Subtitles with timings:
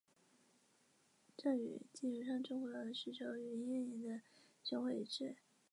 [1.37, 4.19] 这与地球上的最古老的石头和月岩的
[4.63, 5.35] 结果一致。